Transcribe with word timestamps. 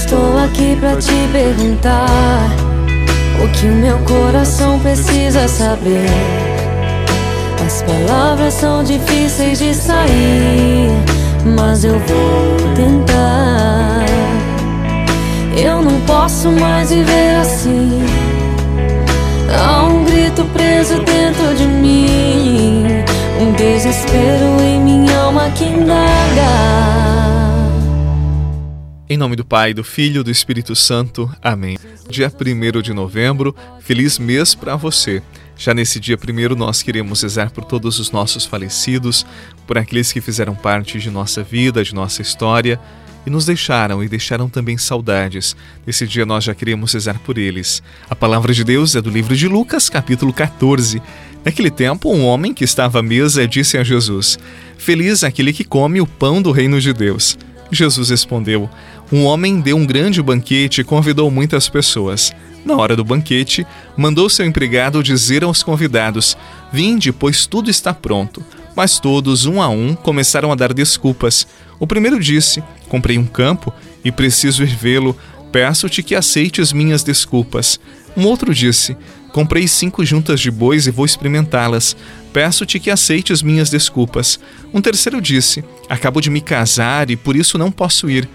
Estou 0.00 0.38
aqui 0.38 0.76
pra 0.78 0.94
te 0.94 1.12
perguntar 1.32 2.06
o 3.42 3.48
que 3.48 3.66
o 3.66 3.74
meu 3.74 3.98
coração 3.98 4.78
precisa 4.78 5.48
saber. 5.48 6.06
As 7.66 7.82
palavras 7.82 8.54
são 8.54 8.84
difíceis 8.84 9.58
de 9.58 9.74
sair, 9.74 10.92
mas 11.44 11.84
eu 11.84 11.98
vou 11.98 12.56
tentar. 12.76 14.06
Eu 15.56 15.82
não 15.82 16.00
posso 16.02 16.48
mais 16.52 16.90
viver 16.90 17.34
assim. 17.40 18.00
Há 19.52 19.82
um 19.82 20.04
grito 20.04 20.44
preso 20.54 20.94
dentro 21.02 21.54
de 21.56 21.66
mim, 21.66 22.86
um 23.40 23.52
desespero 23.52 24.62
em 24.62 24.80
minha 24.80 25.18
alma 25.18 25.50
que 25.50 25.64
indaga. 25.64 26.77
Em 29.10 29.16
nome 29.16 29.36
do 29.36 29.44
Pai, 29.44 29.72
do 29.72 29.82
Filho 29.82 30.20
e 30.20 30.24
do 30.24 30.30
Espírito 30.30 30.76
Santo. 30.76 31.34
Amém. 31.42 31.78
Dia 32.10 32.30
1 32.30 32.82
de 32.82 32.92
novembro, 32.92 33.56
feliz 33.80 34.18
mês 34.18 34.54
para 34.54 34.76
você. 34.76 35.22
Já 35.56 35.72
nesse 35.72 35.98
dia 35.98 36.18
primeiro, 36.18 36.54
nós 36.54 36.82
queremos 36.82 37.22
rezar 37.22 37.50
por 37.50 37.64
todos 37.64 37.98
os 37.98 38.10
nossos 38.10 38.44
falecidos, 38.44 39.24
por 39.66 39.78
aqueles 39.78 40.12
que 40.12 40.20
fizeram 40.20 40.54
parte 40.54 40.98
de 40.98 41.10
nossa 41.10 41.42
vida, 41.42 41.82
de 41.82 41.94
nossa 41.94 42.20
história 42.20 42.78
e 43.26 43.30
nos 43.30 43.46
deixaram 43.46 44.04
e 44.04 44.08
deixaram 44.10 44.46
também 44.46 44.76
saudades. 44.76 45.56
Nesse 45.86 46.06
dia 46.06 46.26
nós 46.26 46.44
já 46.44 46.54
queremos 46.54 46.92
rezar 46.92 47.18
por 47.20 47.38
eles. 47.38 47.82
A 48.10 48.14
palavra 48.14 48.52
de 48.52 48.62
Deus 48.62 48.94
é 48.94 49.00
do 49.00 49.08
livro 49.08 49.34
de 49.34 49.48
Lucas, 49.48 49.88
capítulo 49.88 50.34
14. 50.34 51.00
Naquele 51.42 51.70
tempo, 51.70 52.12
um 52.12 52.26
homem 52.26 52.52
que 52.52 52.62
estava 52.62 52.98
à 52.98 53.02
mesa 53.02 53.48
disse 53.48 53.78
a 53.78 53.82
Jesus: 53.82 54.38
Feliz 54.76 55.24
aquele 55.24 55.54
que 55.54 55.64
come 55.64 55.98
o 55.98 56.06
pão 56.06 56.42
do 56.42 56.52
reino 56.52 56.78
de 56.78 56.92
Deus. 56.92 57.38
Jesus 57.70 58.10
respondeu: 58.10 58.68
Um 59.10 59.24
homem 59.24 59.60
deu 59.60 59.76
um 59.76 59.86
grande 59.86 60.22
banquete 60.22 60.82
e 60.82 60.84
convidou 60.84 61.30
muitas 61.30 61.68
pessoas. 61.68 62.32
Na 62.64 62.76
hora 62.76 62.94
do 62.94 63.04
banquete, 63.04 63.66
mandou 63.96 64.28
seu 64.28 64.44
empregado 64.44 65.02
dizer 65.02 65.42
aos 65.42 65.62
convidados: 65.62 66.36
Vinde, 66.70 67.10
pois 67.10 67.46
tudo 67.46 67.70
está 67.70 67.94
pronto. 67.94 68.44
Mas 68.76 69.00
todos, 69.00 69.46
um 69.46 69.62
a 69.62 69.68
um, 69.68 69.94
começaram 69.94 70.52
a 70.52 70.54
dar 70.54 70.74
desculpas. 70.74 71.46
O 71.80 71.86
primeiro 71.86 72.20
disse: 72.20 72.62
Comprei 72.88 73.16
um 73.16 73.24
campo 73.24 73.72
e 74.04 74.12
preciso 74.12 74.62
ir 74.62 74.76
vê-lo. 74.76 75.16
Peço-te 75.50 76.02
que 76.02 76.14
aceites 76.14 76.72
minhas 76.72 77.02
desculpas. 77.02 77.80
Um 78.14 78.26
outro 78.26 78.54
disse: 78.54 78.94
Comprei 79.32 79.66
cinco 79.66 80.04
juntas 80.04 80.38
de 80.38 80.50
bois 80.50 80.86
e 80.86 80.90
vou 80.90 81.06
experimentá-las. 81.06 81.96
Peço-te 82.32 82.78
que 82.78 82.90
aceites 82.90 83.42
minhas 83.42 83.70
desculpas. 83.70 84.38
Um 84.74 84.82
terceiro 84.82 85.20
disse: 85.20 85.64
Acabo 85.88 86.20
de 86.20 86.28
me 86.28 86.42
casar 86.42 87.10
e 87.10 87.16
por 87.16 87.34
isso 87.34 87.56
não 87.56 87.72
posso 87.72 88.10
ir. 88.10 88.28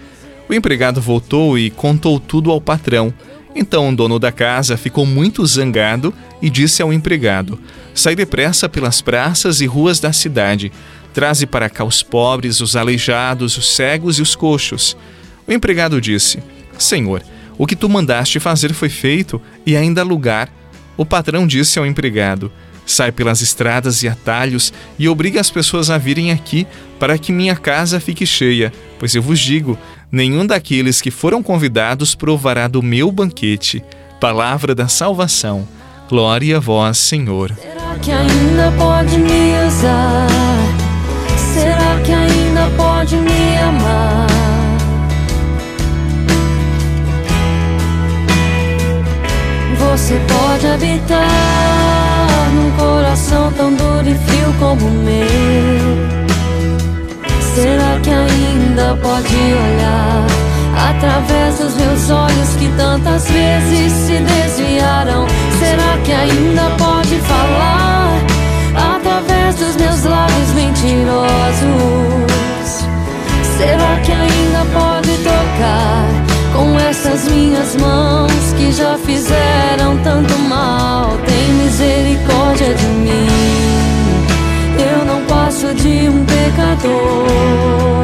O 0.48 0.54
empregado 0.54 1.00
voltou 1.00 1.58
e 1.58 1.70
contou 1.70 2.20
tudo 2.20 2.50
ao 2.50 2.60
patrão. 2.60 3.12
Então 3.54 3.88
o 3.88 3.96
dono 3.96 4.18
da 4.18 4.32
casa 4.32 4.76
ficou 4.76 5.06
muito 5.06 5.46
zangado 5.46 6.12
e 6.42 6.50
disse 6.50 6.82
ao 6.82 6.92
empregado: 6.92 7.58
Sai 7.94 8.14
depressa 8.14 8.68
pelas 8.68 9.00
praças 9.00 9.60
e 9.60 9.66
ruas 9.66 10.00
da 10.00 10.12
cidade. 10.12 10.72
Traze 11.12 11.46
para 11.46 11.70
cá 11.70 11.84
os 11.84 12.02
pobres, 12.02 12.60
os 12.60 12.74
aleijados, 12.74 13.56
os 13.56 13.74
cegos 13.74 14.18
e 14.18 14.22
os 14.22 14.34
coxos. 14.34 14.96
O 15.46 15.52
empregado 15.52 16.00
disse: 16.00 16.42
Senhor, 16.76 17.22
o 17.56 17.66
que 17.66 17.76
tu 17.76 17.88
mandaste 17.88 18.40
fazer 18.40 18.74
foi 18.74 18.88
feito 18.88 19.40
e 19.64 19.76
ainda 19.76 20.00
há 20.00 20.04
lugar. 20.04 20.50
O 20.96 21.06
patrão 21.06 21.46
disse 21.46 21.78
ao 21.78 21.86
empregado: 21.86 22.50
Sai 22.84 23.12
pelas 23.12 23.40
estradas 23.40 24.02
e 24.02 24.08
atalhos 24.08 24.72
e 24.98 25.08
obriga 25.08 25.40
as 25.40 25.50
pessoas 25.50 25.88
a 25.88 25.96
virem 25.96 26.32
aqui 26.32 26.66
para 26.98 27.16
que 27.16 27.32
minha 27.32 27.56
casa 27.56 28.00
fique 28.00 28.26
cheia, 28.26 28.72
pois 28.98 29.14
eu 29.14 29.22
vos 29.22 29.38
digo: 29.38 29.78
nenhum 30.14 30.46
daqueles 30.46 31.02
que 31.02 31.10
foram 31.10 31.42
convidados 31.42 32.14
provará 32.14 32.68
do 32.68 32.82
meu 32.82 33.10
banquete. 33.10 33.84
Palavra 34.20 34.74
da 34.74 34.86
salvação. 34.86 35.68
Glória 36.08 36.58
a 36.58 36.60
vós, 36.60 36.96
Senhor. 36.98 37.52
Será 37.60 37.98
que 38.00 38.12
ainda 38.12 38.72
pode 38.78 39.18
me 39.18 39.66
usar? 39.66 40.28
Será 41.52 42.00
que 42.04 42.12
ainda 42.12 42.70
pode 42.76 43.16
me 43.16 43.58
amar? 43.58 44.26
Você 49.78 50.20
pode 50.28 50.66
habitar 50.66 51.28
num 52.54 52.70
coração 52.72 53.52
tão 53.52 53.74
duro 53.74 54.08
e 54.08 54.14
frio 54.14 54.54
como 54.58 54.86
o 54.86 54.90
meu. 54.90 56.24
Será 57.54 58.00
que 58.00 58.10
ainda 58.10 58.53
pode 58.96 59.34
olhar 59.34 60.26
através 60.90 61.58
dos 61.58 61.74
meus 61.76 62.10
olhos 62.10 62.56
que 62.58 62.68
tantas 62.76 63.28
vezes 63.28 63.92
se 63.92 64.18
desviaram? 64.18 65.26
Será 65.58 65.98
que 66.04 66.12
ainda 66.12 66.70
pode 66.78 67.16
falar 67.20 68.20
através 68.96 69.56
dos 69.56 69.76
meus 69.76 70.04
lábios 70.04 70.50
mentirosos? 70.54 72.04
Será 73.56 74.00
que 74.04 74.12
ainda 74.12 74.64
pode 74.72 75.16
tocar 75.18 76.08
com 76.52 76.78
essas 76.78 77.28
minhas 77.28 77.76
mãos 77.76 78.32
que 78.56 78.72
já 78.72 78.98
fizeram 78.98 79.96
tanto 80.02 80.38
mal? 80.40 81.16
Tem 81.24 81.48
misericórdia 81.54 82.74
de 82.74 82.86
mim. 82.86 83.28
Eu 84.78 85.04
não 85.04 85.22
passo 85.26 85.72
de 85.74 86.08
um 86.08 86.24
pecador. 86.24 88.03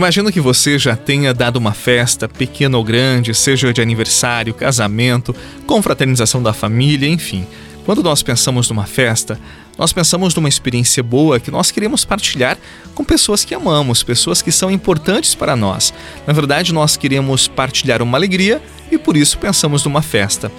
Imagino 0.00 0.32
que 0.32 0.40
você 0.40 0.78
já 0.78 0.96
tenha 0.96 1.34
dado 1.34 1.56
uma 1.56 1.74
festa, 1.74 2.26
pequena 2.26 2.78
ou 2.78 2.82
grande, 2.82 3.34
seja 3.34 3.70
de 3.70 3.82
aniversário, 3.82 4.54
casamento, 4.54 5.36
confraternização 5.66 6.42
da 6.42 6.54
família, 6.54 7.06
enfim. 7.06 7.46
Quando 7.90 8.04
nós 8.04 8.22
pensamos 8.22 8.68
numa 8.68 8.86
festa, 8.86 9.36
nós 9.76 9.92
pensamos 9.92 10.32
numa 10.32 10.48
experiência 10.48 11.02
boa 11.02 11.40
que 11.40 11.50
nós 11.50 11.72
queremos 11.72 12.04
partilhar 12.04 12.56
com 12.94 13.02
pessoas 13.02 13.44
que 13.44 13.52
amamos, 13.52 14.04
pessoas 14.04 14.40
que 14.40 14.52
são 14.52 14.70
importantes 14.70 15.34
para 15.34 15.56
nós. 15.56 15.92
Na 16.24 16.32
verdade, 16.32 16.72
nós 16.72 16.96
queremos 16.96 17.48
partilhar 17.48 18.00
uma 18.00 18.16
alegria 18.16 18.62
e 18.92 18.96
por 18.96 19.16
isso 19.16 19.36
pensamos 19.38 19.82
numa 19.82 20.02
festa. 20.02 20.52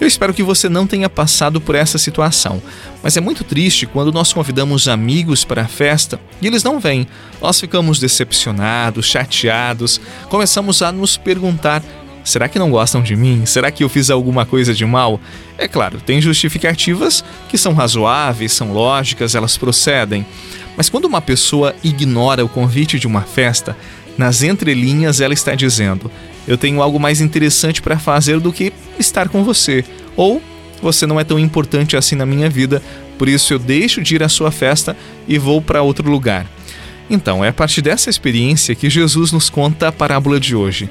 Eu 0.00 0.06
espero 0.06 0.32
que 0.32 0.42
você 0.42 0.66
não 0.66 0.86
tenha 0.86 1.10
passado 1.10 1.60
por 1.60 1.74
essa 1.74 1.98
situação, 1.98 2.62
mas 3.02 3.18
é 3.18 3.20
muito 3.20 3.44
triste 3.44 3.84
quando 3.84 4.10
nós 4.10 4.32
convidamos 4.32 4.88
amigos 4.88 5.44
para 5.44 5.62
a 5.62 5.68
festa 5.68 6.18
e 6.40 6.46
eles 6.46 6.62
não 6.62 6.80
vêm. 6.80 7.06
Nós 7.38 7.60
ficamos 7.60 7.98
decepcionados, 7.98 9.04
chateados, 9.04 10.00
começamos 10.30 10.80
a 10.80 10.90
nos 10.90 11.18
perguntar 11.18 11.82
Será 12.28 12.46
que 12.46 12.58
não 12.58 12.70
gostam 12.70 13.02
de 13.02 13.16
mim? 13.16 13.46
Será 13.46 13.70
que 13.70 13.82
eu 13.82 13.88
fiz 13.88 14.10
alguma 14.10 14.44
coisa 14.44 14.74
de 14.74 14.84
mal? 14.84 15.18
É 15.56 15.66
claro, 15.66 15.98
tem 15.98 16.20
justificativas 16.20 17.24
que 17.48 17.56
são 17.56 17.72
razoáveis, 17.72 18.52
são 18.52 18.70
lógicas, 18.70 19.34
elas 19.34 19.56
procedem. 19.56 20.26
Mas 20.76 20.90
quando 20.90 21.06
uma 21.06 21.22
pessoa 21.22 21.74
ignora 21.82 22.44
o 22.44 22.48
convite 22.48 22.98
de 22.98 23.06
uma 23.06 23.22
festa, 23.22 23.74
nas 24.18 24.42
entrelinhas 24.42 25.22
ela 25.22 25.32
está 25.32 25.54
dizendo: 25.54 26.10
Eu 26.46 26.58
tenho 26.58 26.82
algo 26.82 27.00
mais 27.00 27.22
interessante 27.22 27.80
para 27.80 27.98
fazer 27.98 28.38
do 28.40 28.52
que 28.52 28.74
estar 28.98 29.30
com 29.30 29.42
você. 29.42 29.82
Ou 30.14 30.42
você 30.82 31.06
não 31.06 31.18
é 31.18 31.24
tão 31.24 31.38
importante 31.38 31.96
assim 31.96 32.14
na 32.14 32.26
minha 32.26 32.50
vida, 32.50 32.82
por 33.16 33.26
isso 33.26 33.54
eu 33.54 33.58
deixo 33.58 34.02
de 34.02 34.16
ir 34.16 34.22
à 34.22 34.28
sua 34.28 34.50
festa 34.50 34.94
e 35.26 35.38
vou 35.38 35.62
para 35.62 35.80
outro 35.80 36.10
lugar. 36.10 36.46
Então, 37.08 37.42
é 37.42 37.48
a 37.48 37.54
partir 37.54 37.80
dessa 37.80 38.10
experiência 38.10 38.74
que 38.74 38.90
Jesus 38.90 39.32
nos 39.32 39.48
conta 39.48 39.88
a 39.88 39.92
parábola 39.92 40.38
de 40.38 40.54
hoje. 40.54 40.90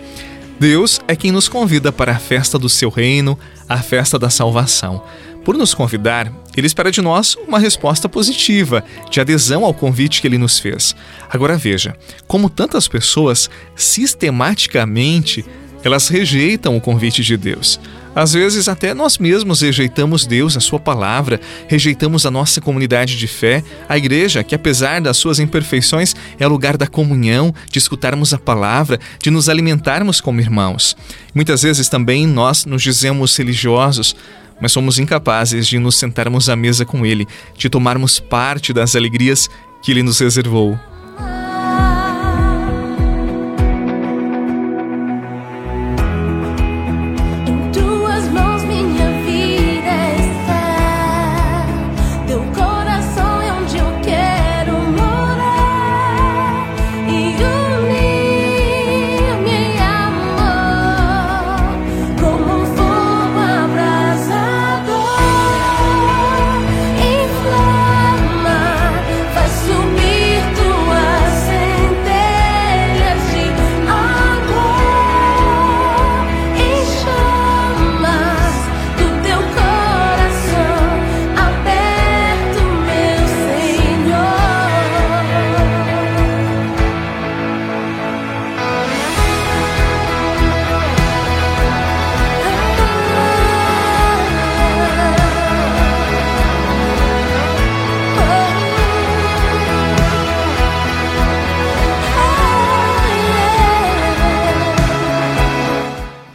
Deus 0.59 0.99
é 1.07 1.15
quem 1.15 1.31
nos 1.31 1.47
convida 1.47 1.91
para 1.91 2.13
a 2.13 2.19
festa 2.19 2.57
do 2.57 2.67
seu 2.67 2.89
reino, 2.89 3.37
a 3.69 3.77
festa 3.77 4.17
da 4.17 4.27
salvação. 4.27 5.03
Por 5.45 5.55
nos 5.55 5.73
convidar, 5.73 6.33
ele 6.57 6.65
espera 6.65 6.91
de 6.91 6.99
nós 6.99 7.35
uma 7.47 7.59
resposta 7.59 8.09
positiva, 8.09 8.83
de 9.09 9.21
adesão 9.21 9.63
ao 9.63 9.73
convite 9.73 10.19
que 10.19 10.27
ele 10.27 10.37
nos 10.37 10.57
fez. 10.57 10.95
Agora 11.29 11.55
veja, 11.57 11.95
como 12.27 12.49
tantas 12.49 12.87
pessoas 12.87 13.49
sistematicamente 13.75 15.45
elas 15.83 16.07
rejeitam 16.07 16.75
o 16.75 16.81
convite 16.81 17.23
de 17.23 17.37
Deus. 17.37 17.79
Às 18.17 18.33
vezes, 18.33 18.67
até 18.67 18.95
nós 18.95 19.19
mesmos 19.19 19.61
rejeitamos 19.61 20.25
Deus, 20.25 20.57
a 20.57 20.59
Sua 20.59 20.79
palavra, 20.79 21.39
rejeitamos 21.67 22.25
a 22.25 22.31
nossa 22.31 22.59
comunidade 22.59 23.15
de 23.15 23.27
fé, 23.27 23.63
a 23.87 23.95
igreja, 23.95 24.43
que 24.43 24.55
apesar 24.55 24.99
das 24.99 25.17
suas 25.17 25.39
imperfeições, 25.39 26.15
é 26.39 26.47
lugar 26.47 26.77
da 26.77 26.87
comunhão, 26.87 27.53
de 27.71 27.77
escutarmos 27.77 28.33
a 28.33 28.39
palavra, 28.39 28.99
de 29.21 29.29
nos 29.29 29.49
alimentarmos 29.49 30.19
como 30.19 30.41
irmãos. 30.41 30.97
Muitas 31.33 31.61
vezes 31.61 31.89
também 31.89 32.25
nós 32.25 32.65
nos 32.65 32.81
dizemos 32.81 33.37
religiosos, 33.37 34.15
mas 34.59 34.71
somos 34.71 34.97
incapazes 34.97 35.67
de 35.67 35.77
nos 35.77 35.95
sentarmos 35.95 36.49
à 36.49 36.55
mesa 36.55 36.85
com 36.85 37.05
Ele, 37.05 37.27
de 37.55 37.69
tomarmos 37.69 38.19
parte 38.19 38.73
das 38.73 38.95
alegrias 38.95 39.47
que 39.83 39.91
Ele 39.91 40.01
nos 40.01 40.17
reservou. 40.19 40.75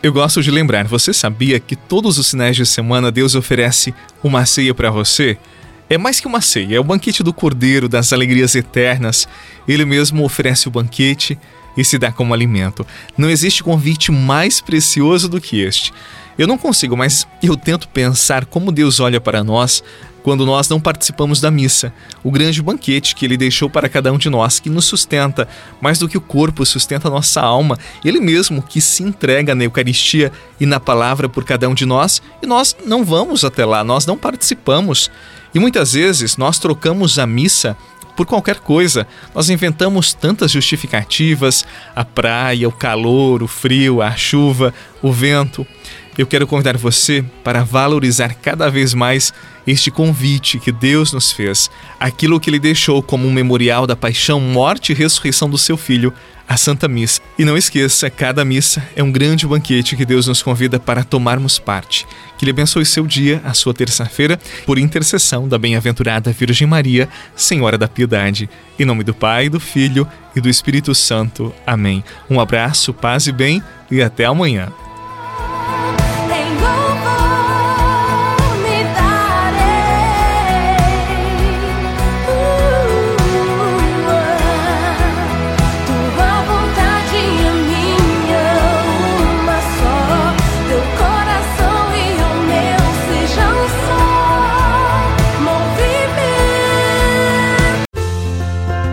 Eu 0.02 0.12
gosto 0.12 0.43
de 0.43 0.50
lembrar, 0.50 0.88
você 0.88 1.14
sabia 1.14 1.60
que 1.60 1.76
todos 1.76 2.19
os 2.19 2.28
finais 2.28 2.56
de 2.56 2.66
semana 2.66 3.12
Deus 3.12 3.37
oferece 3.37 3.94
uma 4.20 4.44
ceia 4.44 4.75
para 4.75 4.90
você? 4.90 5.38
É 5.88 5.96
mais 5.96 6.19
que 6.19 6.26
uma 6.26 6.40
ceia, 6.40 6.75
é 6.75 6.81
o 6.81 6.84
banquete 6.84 7.22
do 7.22 7.32
Cordeiro, 7.32 7.88
das 7.88 8.12
alegrias 8.12 8.56
eternas. 8.56 9.28
Ele 9.69 9.84
mesmo 9.84 10.25
oferece 10.25 10.66
o 10.66 10.72
banquete 10.72 11.38
e 11.76 11.84
se 11.84 11.99
dá 11.99 12.10
como 12.10 12.34
alimento. 12.34 12.84
Não 13.16 13.31
existe 13.31 13.62
convite 13.62 14.10
mais 14.10 14.60
precioso 14.60 15.28
do 15.28 15.40
que 15.40 15.60
este. 15.60 15.93
Eu 16.37 16.48
não 16.48 16.58
consigo, 16.58 16.96
mas 16.96 17.25
eu 17.40 17.56
tento 17.56 17.87
pensar 17.87 18.44
como 18.44 18.72
Deus 18.72 18.98
olha 18.98 19.20
para 19.20 19.44
nós 19.44 19.84
quando 20.22 20.46
nós 20.46 20.69
não 20.69 20.80
participamos 20.80 21.40
da 21.40 21.50
missa, 21.50 21.92
o 22.22 22.30
grande 22.30 22.62
banquete 22.62 23.14
que 23.14 23.24
ele 23.24 23.36
deixou 23.36 23.69
para 23.69 23.88
cada 23.88 24.12
um 24.12 24.19
de 24.19 24.30
nós, 24.30 24.60
que 24.60 24.70
nos 24.70 24.84
sustenta, 24.84 25.48
mais 25.80 25.98
do 25.98 26.08
que 26.08 26.16
o 26.16 26.20
corpo 26.20 26.64
sustenta 26.64 27.08
a 27.08 27.10
nossa 27.10 27.40
alma, 27.40 27.78
ele 28.04 28.20
mesmo 28.20 28.62
que 28.62 28.80
se 28.80 29.02
entrega 29.02 29.54
na 29.54 29.64
Eucaristia 29.64 30.32
e 30.60 30.66
na 30.66 30.78
palavra 30.78 31.28
por 31.28 31.44
cada 31.44 31.69
um 31.69 31.74
de 31.74 31.84
nós, 31.84 32.22
e 32.42 32.46
nós 32.46 32.76
não 32.86 33.04
vamos 33.04 33.44
até 33.44 33.64
lá, 33.64 33.82
nós 33.82 34.06
não 34.06 34.16
participamos. 34.16 35.10
E 35.54 35.58
muitas 35.58 35.92
vezes 35.92 36.36
nós 36.36 36.58
trocamos 36.58 37.19
a 37.19 37.26
missa 37.26 37.76
por 38.16 38.26
qualquer 38.26 38.60
coisa. 38.60 39.06
Nós 39.34 39.50
inventamos 39.50 40.14
tantas 40.14 40.50
justificativas: 40.50 41.64
a 41.94 42.04
praia, 42.04 42.69
o 42.69 42.72
calor, 42.72 43.42
o 43.42 43.48
frio, 43.48 44.00
a 44.00 44.14
chuva, 44.16 44.72
o 45.02 45.12
vento. 45.12 45.66
Eu 46.16 46.26
quero 46.26 46.46
convidar 46.46 46.76
você 46.76 47.24
para 47.42 47.64
valorizar 47.64 48.34
cada 48.34 48.70
vez 48.70 48.92
mais 48.92 49.32
este 49.66 49.90
convite 49.90 50.58
que 50.58 50.70
Deus 50.70 51.12
nos 51.12 51.32
fez, 51.32 51.70
aquilo 51.98 52.38
que 52.38 52.50
Ele 52.50 52.58
deixou 52.58 53.02
como 53.02 53.26
um 53.26 53.32
memorial 53.32 53.86
da 53.86 53.96
paixão, 53.96 54.38
morte 54.38 54.92
e 54.92 54.94
ressurreição 54.94 55.48
do 55.48 55.56
seu 55.56 55.76
Filho, 55.76 56.12
a 56.46 56.56
Santa 56.58 56.86
Missa. 56.86 57.20
E 57.38 57.46
não 57.46 57.56
esqueça, 57.56 58.10
cada 58.10 58.44
missa 58.44 58.86
é 58.94 59.02
um 59.02 59.10
grande 59.10 59.46
banquete 59.46 59.96
que 59.96 60.04
Deus 60.04 60.26
nos 60.26 60.42
convida 60.42 60.78
para 60.78 61.02
tomarmos 61.02 61.58
parte. 61.58 62.06
Que 62.36 62.44
Ele 62.44 62.50
abençoe 62.50 62.84
seu 62.84 63.06
dia, 63.06 63.40
a 63.42 63.54
sua 63.54 63.72
terça-feira, 63.72 64.38
por 64.66 64.78
intercessão 64.78 65.48
da 65.48 65.56
bem-aventurada 65.56 66.32
Virgem 66.32 66.66
Maria, 66.66 67.08
Senhora 67.34 67.78
da 67.78 67.88
Piedade. 67.88 68.50
Em 68.78 68.84
nome 68.84 69.02
do 69.02 69.14
Pai, 69.14 69.48
do 69.48 69.60
Filho 69.60 70.06
e 70.36 70.42
do 70.42 70.48
Espírito 70.50 70.94
Santo. 70.94 71.54
Amém. 71.66 72.04
Um 72.28 72.38
abraço, 72.38 72.92
paz 72.92 73.26
e 73.26 73.32
bem, 73.32 73.62
e 73.90 74.02
até 74.02 74.26
amanhã. 74.26 74.70